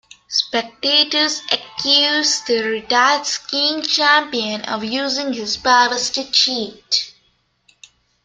[0.27, 7.13] Spectators accuse the retired skiing champion of using his powers to cheat.